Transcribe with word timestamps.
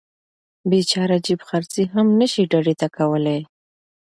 بیچاره 0.69 1.17
جیب 1.25 1.39
خرڅي 1.47 1.83
هم 1.93 2.07
نشي 2.19 2.43
ډډې 2.51 2.75
ته 2.81 2.87
کولی. 2.97 3.39